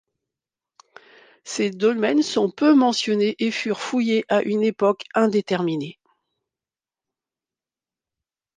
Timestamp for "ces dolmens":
1.43-2.23